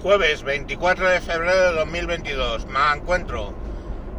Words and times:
Jueves 0.00 0.44
24 0.44 1.08
de 1.08 1.20
febrero 1.20 1.60
de 1.60 1.72
2022. 1.72 2.66
Me 2.66 2.78
encuentro, 2.94 3.52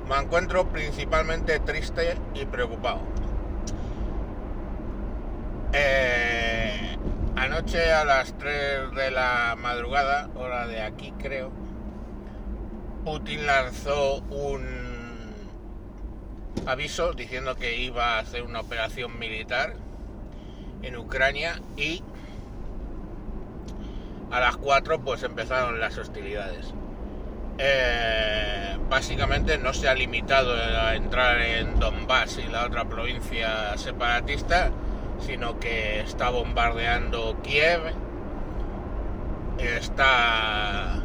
me 0.10 0.18
encuentro 0.18 0.68
principalmente 0.68 1.58
triste 1.62 2.18
y 2.34 2.46
preocupado. 2.46 3.00
Eh, 5.72 6.98
anoche 7.38 7.94
a 7.94 8.04
las 8.04 8.38
3 8.38 8.92
de 8.94 9.12
la 9.12 9.56
madrugada, 9.58 10.30
hora 10.36 10.68
de 10.68 10.82
aquí 10.82 11.14
creo, 11.18 11.50
Putin 13.06 13.46
lanzó 13.46 14.18
un 14.32 14.66
aviso 16.66 17.14
diciendo 17.14 17.56
que 17.56 17.78
iba 17.78 18.18
a 18.18 18.20
hacer 18.20 18.44
una 18.44 18.60
operación 18.60 19.18
militar 19.18 19.76
en 20.82 20.98
Ucrania 20.98 21.62
y 21.78 22.04
a 24.32 24.40
las 24.40 24.58
4 24.58 25.02
pues 25.02 25.24
empezaron 25.24 25.80
las 25.80 25.98
hostilidades. 25.98 26.74
Eh, 27.58 28.78
básicamente 28.90 29.58
no 29.58 29.74
se 29.74 29.90
ha 29.90 29.94
limitado 29.94 30.54
a 30.54 30.96
entrar 30.96 31.42
en 31.42 31.80
Donbass 31.80 32.40
y 32.40 32.50
la 32.50 32.66
otra 32.66 32.86
provincia 32.86 33.78
separatista, 33.78 34.72
sino 35.20 35.60
que 35.60 36.00
está 36.00 36.30
bombardeando 36.30 37.38
Kiev, 37.44 37.82
está 39.58 41.02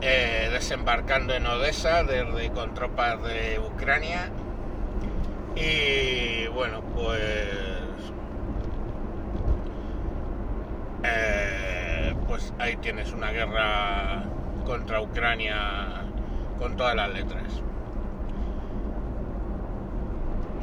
eh, 0.00 0.48
desembarcando 0.52 1.34
en 1.34 1.46
Odessa 1.46 2.04
desde 2.04 2.50
con 2.50 2.74
tropas 2.74 3.22
de 3.22 3.60
Ucrania 3.60 4.30
y 5.54 6.46
bueno 6.48 6.80
pues 6.94 7.22
eh, 11.04 12.14
pues 12.26 12.51
ahí 12.62 12.76
tienes 12.76 13.12
una 13.12 13.32
guerra 13.32 14.22
contra 14.64 15.00
Ucrania 15.00 16.04
con 16.58 16.76
todas 16.76 16.94
las 16.94 17.10
letras. 17.10 17.60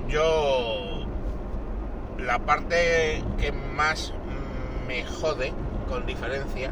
Yo 0.07 1.05
la 2.17 2.39
parte 2.39 3.21
que 3.37 3.51
más 3.51 4.13
me 4.87 5.03
jode, 5.03 5.51
con 5.89 6.05
diferencia, 6.05 6.71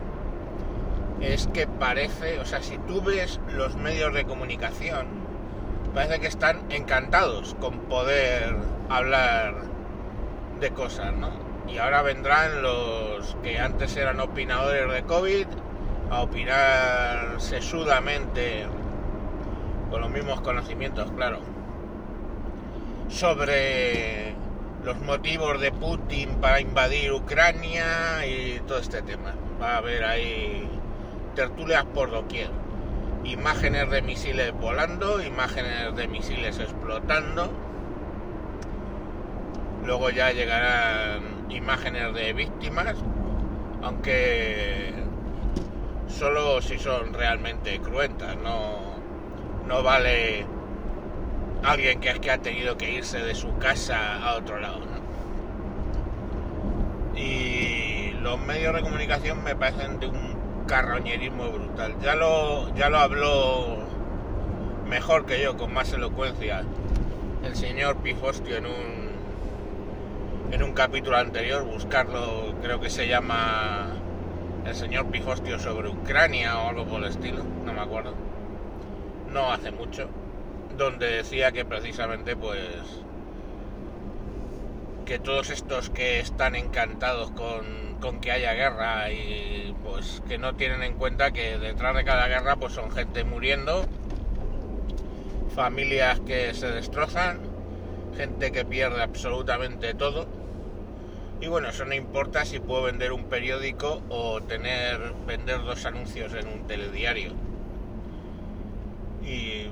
es 1.20 1.48
que 1.48 1.68
parece, 1.68 2.40
o 2.40 2.46
sea, 2.46 2.62
si 2.62 2.78
tú 2.80 3.02
ves 3.02 3.42
los 3.50 3.76
medios 3.76 4.14
de 4.14 4.24
comunicación, 4.24 5.08
parece 5.94 6.22
que 6.22 6.28
están 6.28 6.72
encantados 6.72 7.54
con 7.60 7.80
poder 7.82 8.56
hablar 8.88 9.56
de 10.62 10.72
cosas, 10.72 11.14
¿no? 11.14 11.47
Y 11.68 11.78
ahora 11.80 12.02
vendrán 12.02 12.62
los 12.62 13.36
que 13.44 13.60
antes 13.60 13.96
eran 13.98 14.20
opinadores 14.20 14.92
de 14.92 15.04
COVID 15.04 15.48
a 16.10 16.22
opinar 16.22 17.36
sesudamente, 17.40 18.66
con 19.90 20.02
los 20.02 20.10
mismos 20.10 20.42
conocimientos, 20.42 21.12
claro, 21.12 21.40
sobre 23.10 24.34
los 24.84 25.00
motivos 25.02 25.60
de 25.60 25.72
Putin 25.72 26.36
para 26.36 26.62
invadir 26.62 27.12
Ucrania 27.12 28.26
y 28.26 28.62
todo 28.66 28.80
este 28.80 29.02
tema. 29.02 29.34
Va 29.62 29.74
a 29.74 29.78
haber 29.78 30.06
ahí 30.06 30.70
tertulias 31.36 31.84
por 31.86 32.10
doquier. 32.10 32.50
Imágenes 33.26 33.90
de 33.90 34.02
misiles 34.02 34.54
volando, 34.54 35.22
imágenes 35.22 35.96
de 35.96 36.08
misiles 36.08 36.60
explotando. 36.60 37.52
Luego 39.86 40.10
ya 40.10 40.32
llegarán 40.32 41.37
imágenes 41.50 42.14
de 42.14 42.34
víctimas, 42.34 42.96
aunque 43.82 44.94
solo 46.08 46.62
si 46.62 46.80
son 46.80 47.14
realmente 47.14 47.80
cruentas, 47.80 48.36
no, 48.38 48.80
no 49.68 49.84
vale 49.84 50.46
alguien 51.64 52.00
que 52.00 52.10
es 52.10 52.20
que 52.20 52.32
ha 52.32 52.38
tenido 52.40 52.78
que 52.78 52.92
irse 52.92 53.20
de 53.20 53.36
su 53.36 53.58
casa 53.58 54.18
a 54.24 54.36
otro 54.36 54.60
lado. 54.60 54.88
Y 57.16 58.12
los 58.22 58.40
medios 58.40 58.76
de 58.76 58.82
comunicación 58.82 59.44
me 59.44 59.56
parecen 59.56 60.00
de 60.00 60.08
un 60.08 60.66
carroñerismo 60.68 61.50
brutal. 61.50 61.96
Ya 62.02 62.16
lo, 62.16 62.74
ya 62.76 62.90
lo 62.90 63.00
habló 63.00 63.78
mejor 64.88 65.26
que 65.26 65.42
yo, 65.42 65.58
con 65.58 65.74
más 65.74 65.92
elocuencia, 65.94 66.64
el 67.44 67.56
señor 67.56 67.98
Pifostio 67.98 68.58
en 68.58 68.66
un 68.66 69.07
en 70.52 70.64
un 70.64 70.74
capítulo 70.74 71.18
anterior, 71.18 71.64
buscarlo, 71.66 72.56
creo 72.62 72.80
que 72.80 72.90
se 72.90 73.08
llama 73.08 73.94
el 74.66 74.76
señor 74.76 75.08
Pifostio 75.08 75.60
sobre 75.60 75.90
Ucrania 75.90 76.58
o 76.60 76.70
algo 76.70 76.86
por 76.86 77.02
el 77.02 77.10
estilo, 77.10 77.44
no 77.66 77.74
me 77.74 77.82
acuerdo. 77.82 78.14
No 79.32 79.52
hace 79.52 79.72
mucho, 79.72 80.10
donde 80.78 81.08
decía 81.08 81.52
que 81.52 81.66
precisamente 81.66 82.36
pues 82.36 83.04
que 85.06 85.20
todos 85.20 85.50
estos 85.50 85.90
que 85.90 86.20
están 86.20 86.56
encantados 86.56 87.32
con, 87.32 87.98
con, 88.02 88.20
que 88.20 88.32
haya 88.32 88.54
guerra 88.54 89.10
y 89.10 89.74
pues 89.84 90.22
que 90.28 90.38
no 90.38 90.56
tienen 90.56 90.84
en 90.84 90.96
cuenta 90.96 91.32
que 91.32 91.58
detrás 91.58 91.96
de 91.96 92.04
cada 92.04 92.28
guerra 92.28 92.58
pues 92.58 92.74
son 92.74 92.92
gente 92.92 93.24
muriendo, 93.24 93.86
familias 95.56 96.20
que 96.22 96.54
se 96.54 96.72
destrozan, 96.72 97.47
gente 98.18 98.52
que 98.52 98.66
pierde 98.66 99.02
absolutamente 99.02 99.94
todo. 99.94 100.28
Y 101.40 101.48
bueno, 101.48 101.70
eso 101.70 101.86
no 101.86 101.94
importa 101.94 102.46
si 102.46 102.60
puedo 102.60 102.84
vender 102.84 103.12
un 103.14 103.26
periódico 103.26 104.02
o 104.10 104.42
tener 104.42 105.14
vender 105.28 105.64
dos 105.64 105.86
anuncios 105.86 106.34
en 106.34 106.48
un 106.48 106.68
telediario. 106.68 107.32
Y, 109.24 109.70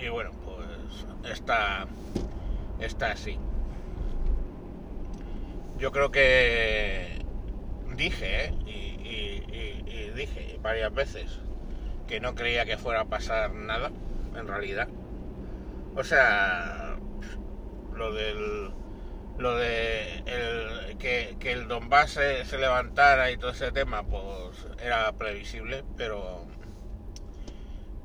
y 0.00 0.08
bueno, 0.10 0.30
pues 0.44 1.32
está, 1.32 1.86
está 2.80 3.12
así 3.12 3.38
yo 5.78 5.92
creo 5.92 6.10
que 6.10 7.24
dije, 7.96 8.46
¿eh? 8.46 8.54
y, 8.66 10.10
dije 10.14 10.58
varias 10.60 10.92
veces 10.92 11.38
que 12.08 12.18
no 12.18 12.34
creía 12.34 12.64
que 12.64 12.76
fuera 12.76 13.02
a 13.02 13.04
pasar 13.04 13.54
nada, 13.54 13.92
en 14.36 14.48
realidad. 14.48 14.88
O 15.94 16.02
sea, 16.02 16.87
lo 17.98 18.12
del. 18.12 18.72
Lo 19.38 19.54
de 19.56 20.96
que, 20.98 21.36
que, 21.38 21.52
el 21.52 21.68
Donbass 21.68 22.10
se, 22.10 22.44
se, 22.44 22.58
levantara 22.58 23.30
y 23.30 23.36
todo 23.36 23.52
ese 23.52 23.70
tema, 23.70 24.02
pues 24.02 24.66
era 24.82 25.12
previsible, 25.12 25.84
pero. 25.96 26.46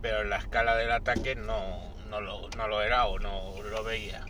Pero 0.01 0.21
en 0.21 0.29
la 0.29 0.37
escala 0.37 0.75
del 0.75 0.91
ataque 0.91 1.35
no, 1.35 1.95
no, 2.09 2.21
lo, 2.21 2.49
no 2.57 2.67
lo 2.67 2.81
era 2.81 3.05
o 3.07 3.17
no 3.17 3.53
lo 3.63 3.83
veía 3.83 4.25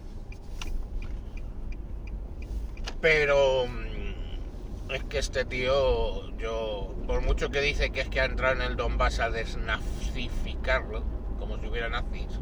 pero 3.04 3.68
mm, 3.68 4.92
es 4.92 5.04
que 5.04 5.18
este 5.18 5.44
tío, 5.44 6.30
yo, 6.38 6.96
por 7.06 7.20
mucho 7.20 7.50
que 7.50 7.60
dice 7.60 7.90
que 7.90 8.00
es 8.00 8.08
que 8.08 8.22
ha 8.22 8.26
entrado 8.26 8.56
en 8.56 8.62
el 8.62 8.78
Donbass 8.78 9.20
a 9.20 9.30
desnazificarlo, 9.30 11.04
como 11.38 11.58
si 11.60 11.68
hubiera 11.68 11.90
nazis, 11.90 12.40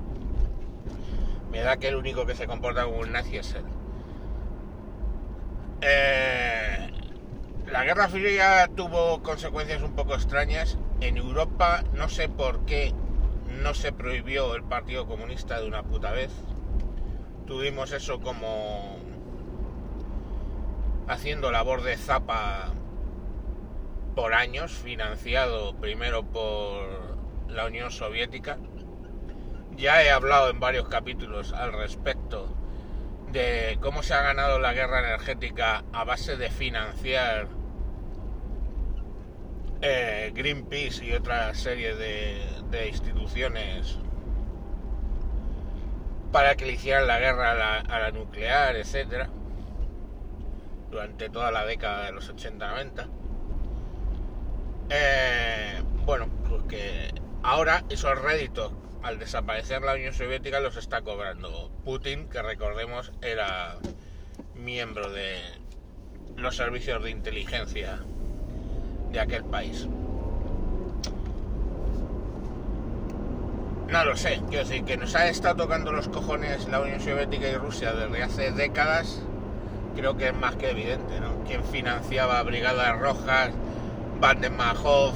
me 1.61 1.65
da 1.67 1.77
que 1.77 1.89
el 1.89 1.95
único 1.95 2.25
que 2.25 2.33
se 2.33 2.47
comporta 2.47 2.85
como 2.85 3.01
un 3.01 3.11
nazi 3.11 3.37
es 3.37 3.53
él. 3.53 3.63
Eh, 5.81 6.89
la 7.67 7.83
Guerra 7.83 8.07
Fría 8.07 8.67
tuvo 8.75 9.21
consecuencias 9.21 9.83
un 9.83 9.93
poco 9.93 10.15
extrañas. 10.15 10.79
En 11.01 11.17
Europa 11.17 11.83
no 11.93 12.09
sé 12.09 12.29
por 12.29 12.65
qué 12.65 12.95
no 13.61 13.75
se 13.75 13.91
prohibió 13.91 14.55
el 14.55 14.63
Partido 14.63 15.05
Comunista 15.05 15.61
de 15.61 15.67
una 15.67 15.83
puta 15.83 16.09
vez. 16.09 16.31
Tuvimos 17.45 17.91
eso 17.91 18.21
como 18.21 18.97
haciendo 21.07 21.51
labor 21.51 21.83
de 21.83 21.95
zapa 21.95 22.73
por 24.15 24.33
años, 24.33 24.71
financiado 24.71 25.75
primero 25.75 26.23
por 26.23 27.17
la 27.49 27.67
Unión 27.67 27.91
Soviética. 27.91 28.57
Ya 29.77 30.03
he 30.03 30.11
hablado 30.11 30.49
en 30.49 30.59
varios 30.59 30.87
capítulos 30.87 31.53
al 31.53 31.73
respecto 31.73 32.47
de 33.31 33.77
cómo 33.81 34.03
se 34.03 34.13
ha 34.13 34.21
ganado 34.21 34.59
la 34.59 34.73
guerra 34.73 34.99
energética 34.99 35.83
a 35.93 36.03
base 36.03 36.37
de 36.37 36.49
financiar 36.49 37.47
eh, 39.81 40.31
Greenpeace 40.35 41.05
y 41.05 41.13
otra 41.13 41.53
serie 41.55 41.95
de, 41.95 42.87
instituciones 42.87 43.97
para 46.31 46.55
que 46.55 46.65
le 46.65 46.73
hicieran 46.73 47.07
la 47.07 47.19
guerra 47.19 47.51
a 47.51 47.55
la, 47.55 47.77
a 47.79 47.99
la 47.99 48.11
nuclear, 48.11 48.75
etcétera 48.75 49.29
durante 50.91 51.29
toda 51.29 51.51
la 51.51 51.65
década 51.65 52.05
de 52.05 52.11
los 52.11 52.31
80-90. 52.31 53.07
Eh, 54.89 55.81
bueno, 56.05 56.27
pues 56.47 56.63
que 56.63 57.13
ahora 57.41 57.83
esos 57.89 58.21
réditos, 58.21 58.73
al 59.03 59.19
desaparecer 59.19 59.81
la 59.81 59.93
Unión 59.93 60.13
Soviética 60.13 60.59
los 60.59 60.77
está 60.77 61.01
cobrando 61.01 61.71
Putin, 61.83 62.27
que 62.29 62.41
recordemos 62.41 63.11
era 63.21 63.77
miembro 64.55 65.11
de 65.11 65.37
los 66.35 66.55
servicios 66.55 67.03
de 67.03 67.09
inteligencia 67.09 67.99
de 69.11 69.19
aquel 69.19 69.43
país. 69.43 69.87
No 73.89 74.05
lo 74.05 74.15
sé, 74.15 74.41
quiero 74.47 74.65
decir 74.65 74.85
que 74.85 74.95
nos 74.95 75.15
ha 75.15 75.27
estado 75.27 75.63
tocando 75.63 75.91
los 75.91 76.07
cojones 76.07 76.67
la 76.69 76.79
Unión 76.79 77.01
Soviética 77.01 77.49
y 77.49 77.55
Rusia 77.55 77.91
desde 77.91 78.23
hace 78.23 78.51
décadas, 78.51 79.21
creo 79.97 80.15
que 80.15 80.29
es 80.29 80.33
más 80.33 80.55
que 80.55 80.69
evidente, 80.69 81.19
¿no? 81.19 81.43
Quien 81.43 81.63
financiaba 81.65 82.41
Brigadas 82.43 82.97
Rojas, 82.99 83.51
Vandenmajov, 84.21 85.13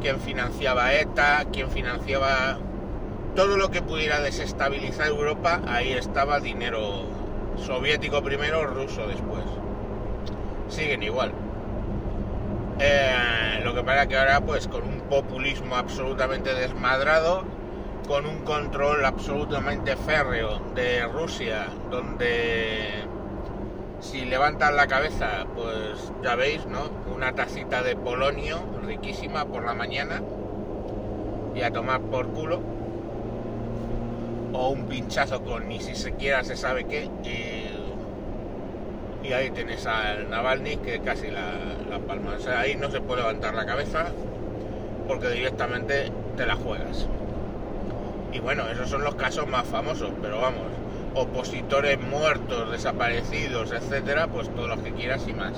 quien 0.00 0.20
financiaba 0.20 0.94
ETA, 0.94 1.46
quien 1.52 1.68
financiaba 1.68 2.58
todo 3.36 3.58
lo 3.58 3.70
que 3.70 3.82
pudiera 3.82 4.20
desestabilizar 4.20 5.08
Europa, 5.08 5.60
ahí 5.68 5.92
estaba 5.92 6.40
dinero 6.40 7.04
soviético 7.58 8.22
primero, 8.22 8.66
ruso 8.66 9.06
después. 9.06 9.44
Siguen 10.68 11.02
igual. 11.02 11.32
Eh, 12.80 13.60
lo 13.62 13.74
que 13.74 13.82
pasa 13.82 14.06
que 14.06 14.16
ahora 14.16 14.40
pues 14.40 14.66
con 14.68 14.84
un 14.84 15.00
populismo 15.02 15.76
absolutamente 15.76 16.54
desmadrado, 16.54 17.44
con 18.08 18.24
un 18.24 18.38
control 18.38 19.04
absolutamente 19.04 19.96
férreo 19.96 20.60
de 20.74 21.04
Rusia, 21.04 21.66
donde 21.90 23.04
si 24.00 24.24
levantan 24.24 24.76
la 24.76 24.86
cabeza, 24.86 25.46
pues 25.54 26.10
ya 26.22 26.36
veis, 26.36 26.64
¿no? 26.66 26.88
Una 27.14 27.34
tacita 27.34 27.82
de 27.82 27.96
polonio 27.96 28.60
riquísima 28.82 29.44
por 29.44 29.64
la 29.64 29.74
mañana 29.74 30.22
y 31.54 31.60
a 31.60 31.70
tomar 31.70 32.00
por 32.00 32.28
culo. 32.28 32.75
O 34.58 34.70
un 34.70 34.86
pinchazo 34.86 35.42
con 35.42 35.68
ni 35.68 35.80
siquiera 35.80 36.42
se 36.42 36.56
sabe 36.56 36.84
qué. 36.84 37.10
Y, 39.22 39.32
ahí 39.32 39.50
tienes 39.50 39.84
al 39.86 40.30
Navalny 40.30 40.78
que 40.78 41.00
casi 41.00 41.30
la, 41.30 41.52
la 41.90 41.98
palma. 41.98 42.36
O 42.38 42.40
sea, 42.40 42.60
ahí 42.60 42.74
no 42.74 42.90
se 42.90 43.02
puede 43.02 43.20
levantar 43.20 43.54
la 43.54 43.66
cabeza 43.66 44.06
porque 45.06 45.28
directamente 45.28 46.10
te 46.38 46.46
la 46.46 46.56
juegas. 46.56 47.06
Y 48.32 48.40
bueno, 48.40 48.66
esos 48.68 48.88
son 48.88 49.04
los 49.04 49.14
casos 49.16 49.46
más 49.46 49.66
famosos, 49.66 50.10
pero 50.22 50.40
vamos, 50.40 50.64
opositores 51.14 52.00
muertos, 52.00 52.70
desaparecidos, 52.70 53.72
etcétera, 53.72 54.28
pues 54.28 54.48
todos 54.54 54.68
los 54.70 54.80
que 54.80 54.92
quieras 54.92 55.28
y 55.28 55.34
más. 55.34 55.52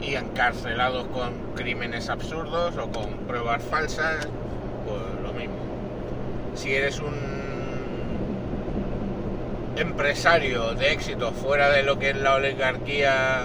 Y 0.00 0.14
encarcelados 0.14 1.08
con 1.08 1.32
crímenes 1.56 2.08
absurdos 2.10 2.76
o 2.76 2.92
con 2.92 3.10
pruebas 3.26 3.62
falsas, 3.64 4.28
pues 4.86 5.02
lo 5.24 5.32
mismo. 5.32 5.75
Si 6.56 6.74
eres 6.74 6.98
un 7.00 7.14
empresario 9.76 10.74
de 10.74 10.92
éxito 10.92 11.32
fuera 11.32 11.70
de 11.70 11.82
lo 11.82 11.98
que 11.98 12.10
es 12.10 12.16
la 12.16 12.36
oligarquía 12.36 13.44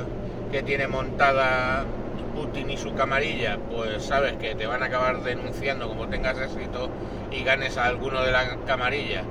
que 0.49 0.63
tiene 0.63 0.87
montada 0.87 1.85
Putin 2.33 2.69
y 2.69 2.77
su 2.77 2.93
camarilla, 2.95 3.57
pues 3.69 4.05
sabes 4.05 4.37
que 4.37 4.55
te 4.55 4.65
van 4.65 4.81
a 4.81 4.85
acabar 4.85 5.23
denunciando 5.23 5.89
como 5.89 6.07
tengas 6.07 6.39
éxito 6.39 6.89
y 7.31 7.43
ganes 7.43 7.75
a 7.77 7.85
alguno 7.85 8.23
de 8.23 8.31
la 8.31 8.55
camarilla. 8.65 9.23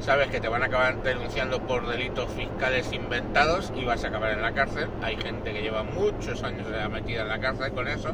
Sabes 0.00 0.26
que 0.28 0.40
te 0.40 0.48
van 0.48 0.64
a 0.64 0.66
acabar 0.66 1.00
denunciando 1.04 1.60
por 1.60 1.86
delitos 1.86 2.28
fiscales 2.32 2.92
inventados 2.92 3.72
y 3.76 3.84
vas 3.84 4.02
a 4.04 4.08
acabar 4.08 4.32
en 4.32 4.42
la 4.42 4.52
cárcel. 4.52 4.88
Hay 5.02 5.16
gente 5.16 5.52
que 5.52 5.62
lleva 5.62 5.84
muchos 5.84 6.42
años 6.42 6.66
metida 6.90 7.22
en 7.22 7.28
la 7.28 7.38
cárcel 7.38 7.70
con 7.72 7.86
eso. 7.86 8.10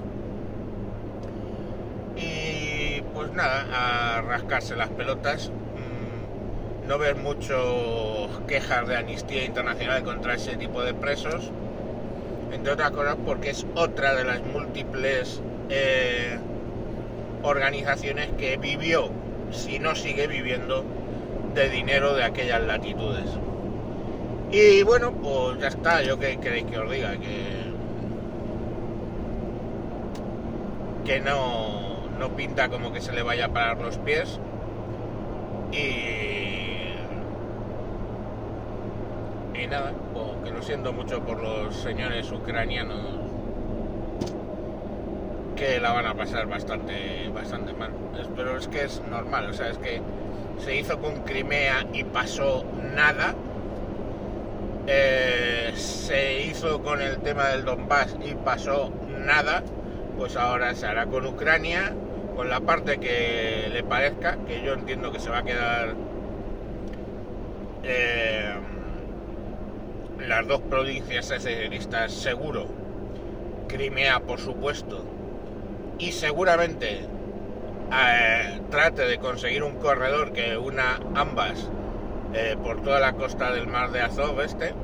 Y 2.16 3.02
pues 3.26 3.37
nada, 3.37 4.19
a 4.19 4.23
rascarse 4.23 4.76
las 4.76 4.88
pelotas. 4.90 5.50
Mm, 5.50 6.88
no 6.88 6.99
ver 6.99 7.17
muchos 7.17 8.31
quejas 8.46 8.87
de 8.87 8.96
amnistía 8.96 9.44
internacional 9.44 10.05
contra 10.05 10.34
ese 10.34 10.56
tipo 10.56 10.82
de 10.82 10.94
presos 10.94 11.50
entre 12.52 12.73
otras 12.73 12.90
cosas 12.93 13.17
porque 13.25 13.50
es 13.50 13.67
otra 13.75 14.14
de 14.14 14.25
las 14.25 14.40
múltiples 14.44 15.43
eh, 15.69 16.38
organizaciones 17.43 18.28
que 18.38 18.56
vivió, 18.56 19.11
si 19.50 19.79
no 19.81 19.94
sigue 19.96 20.26
viviendo, 20.29 20.84
de 21.55 21.69
dinero 21.69 22.14
de 22.14 22.25
aquellas 22.25 22.62
latitudes. 22.62 23.26
Y 24.52 24.84
bueno, 24.84 25.12
pues 25.12 25.58
ya 25.58 25.69
está, 25.69 26.02
yo 26.02 26.19
que 26.19 26.38
queréis 26.38 26.67
que 26.67 26.79
os 26.79 26.90
diga, 26.90 27.17
que, 27.17 27.67
que 31.05 31.20
no, 31.20 31.85
no 32.18 32.30
pinta 32.30 32.68
como 32.68 32.92
que 32.92 33.00
se 33.00 33.12
le 33.12 33.22
vaya 33.22 33.46
a 33.46 33.48
parar 33.48 33.80
los 33.80 33.98
pies. 33.98 34.40
Y 35.72 36.26
y 39.62 39.66
nada, 39.68 39.92
que 40.44 40.50
lo 40.50 40.62
siento 40.62 40.92
mucho 40.92 41.20
por 41.22 41.42
los 41.42 41.74
señores 41.76 42.30
ucranianos 42.30 43.26
que 45.56 45.80
la 45.80 45.92
van 45.92 46.06
a 46.06 46.14
pasar 46.14 46.46
bastante, 46.46 47.30
bastante 47.34 47.72
mal. 47.72 47.90
Pero 48.36 48.58
es 48.58 48.69
que 48.69 48.84
es 48.84 49.02
normal, 49.08 49.48
o 49.50 49.52
sea, 49.54 49.70
es 49.70 49.78
que 49.78 50.02
se 50.58 50.76
hizo 50.76 50.98
con 51.00 51.22
Crimea 51.22 51.86
y 51.92 52.04
pasó 52.04 52.64
nada. 52.94 53.34
Eh, 54.86 55.72
se 55.74 56.42
hizo 56.42 56.82
con 56.82 57.00
el 57.00 57.19
tema 57.19 57.48
del 57.48 57.64
Donbass 57.64 58.16
y 58.24 58.34
pasó 58.34 58.92
nada. 59.19 59.62
Pues 60.19 60.36
ahora 60.36 60.74
se 60.74 60.86
hará 60.86 61.06
con 61.06 61.26
Ucrania, 61.26 61.94
con 62.36 62.50
la 62.50 62.60
parte 62.60 62.98
que 62.98 63.70
le 63.72 63.82
parezca, 63.82 64.36
que 64.46 64.62
yo 64.62 64.74
entiendo 64.74 65.10
que 65.10 65.18
se 65.18 65.30
va 65.30 65.38
a 65.38 65.42
quedar. 65.42 65.94
Eh, 67.82 68.54
las 70.20 70.46
dos 70.46 70.60
provincias 70.60 71.26
secesionistas 71.26 72.12
seguro, 72.12 72.66
Crimea 73.68 74.20
por 74.20 74.38
supuesto, 74.38 75.04
y 75.98 76.12
seguramente 76.12 77.06
eh, 77.92 78.60
trate 78.70 79.02
de 79.02 79.18
conseguir 79.18 79.62
un 79.62 79.76
corredor 79.76 80.32
que 80.32 80.58
una 80.58 80.98
ambas 81.14 81.70
eh, 82.34 82.56
por 82.62 82.82
toda 82.82 82.98
la 82.98 83.12
costa 83.12 83.52
del 83.52 83.68
mar 83.68 83.92
de 83.92 84.00
Azov 84.02 84.40
este, 84.40 84.74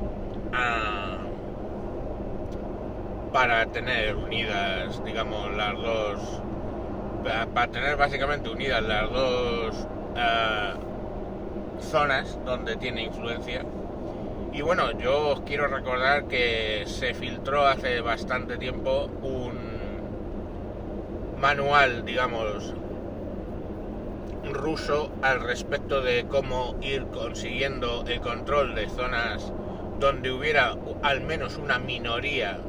para 3.33 3.65
tener 3.65 4.15
unidas, 4.15 5.03
digamos, 5.03 5.53
las 5.57 5.73
dos, 5.73 6.41
para 7.23 7.67
tener 7.67 7.95
básicamente 7.95 8.49
unidas 8.49 8.83
las 8.83 9.09
dos 9.11 9.87
ah, 10.15 10.73
zonas 11.79 12.37
donde 12.45 12.75
tiene 12.75 13.03
influencia 13.03 13.63
y 14.53 14.61
bueno, 14.61 14.91
yo 14.99 15.29
os 15.29 15.41
quiero 15.41 15.67
recordar 15.67 16.27
que 16.27 16.83
se 16.85 17.15
filtró 17.15 17.65
hace 17.65 18.01
bastante 18.01 18.59
tiempo 18.59 19.09
un 19.23 19.73
manual, 21.41 22.05
digamos, 22.05 22.75
ruso 24.51 25.11
al 25.23 25.41
respecto 25.41 26.01
de 26.01 26.25
cómo 26.25 26.75
ir 26.81 27.07
consiguiendo 27.07 28.03
el 28.07 28.21
control 28.21 28.75
de 28.75 28.87
zonas 28.89 29.51
donde 29.99 30.31
hubiera 30.31 30.75
al 31.01 31.21
menos 31.21 31.57
una 31.57 31.79
minoría 31.79 32.59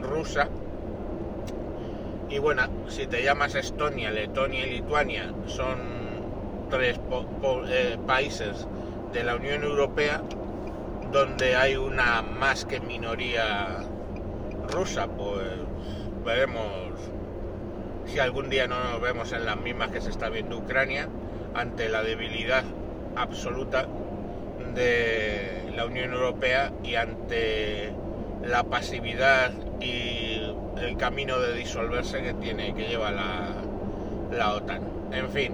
rusa. 0.00 0.48
Y 2.32 2.38
bueno, 2.38 2.62
si 2.88 3.06
te 3.06 3.22
llamas 3.22 3.54
Estonia, 3.54 4.10
Letonia 4.10 4.66
y 4.66 4.70
Lituania, 4.70 5.30
son 5.44 5.76
tres 6.70 6.98
eh, 7.68 7.98
países 8.06 8.66
de 9.12 9.22
la 9.22 9.36
Unión 9.36 9.62
Europea 9.62 10.22
donde 11.12 11.56
hay 11.56 11.76
una 11.76 12.22
más 12.22 12.64
que 12.64 12.80
minoría 12.80 13.84
rusa, 14.70 15.08
pues 15.08 15.46
veremos 16.24 16.94
si 18.06 18.18
algún 18.18 18.48
día 18.48 18.66
no 18.66 18.82
nos 18.82 19.02
vemos 19.02 19.30
en 19.32 19.44
las 19.44 19.58
mismas 19.58 19.90
que 19.90 20.00
se 20.00 20.08
está 20.08 20.30
viendo 20.30 20.56
Ucrania 20.56 21.10
ante 21.52 21.90
la 21.90 22.02
debilidad 22.02 22.64
absoluta 23.14 23.86
de 24.74 25.70
la 25.76 25.84
Unión 25.84 26.14
Europea 26.14 26.72
y 26.82 26.94
ante 26.94 27.92
la 28.42 28.64
pasividad 28.64 29.52
y 29.82 30.41
el 30.82 30.96
camino 30.96 31.38
de 31.38 31.54
disolverse 31.54 32.22
que 32.22 32.34
tiene 32.34 32.74
que 32.74 32.88
lleva 32.88 33.10
la, 33.10 33.54
la 34.36 34.54
OTAN. 34.54 34.82
En 35.12 35.30
fin, 35.30 35.52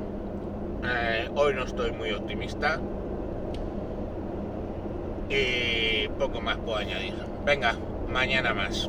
eh, 0.84 1.28
hoy 1.34 1.54
no 1.54 1.64
estoy 1.64 1.92
muy 1.92 2.12
optimista, 2.12 2.80
y 5.28 6.08
poco 6.18 6.40
más 6.40 6.56
puedo 6.58 6.78
añadir. 6.78 7.14
Venga, 7.44 7.76
mañana 8.08 8.54
más. 8.54 8.88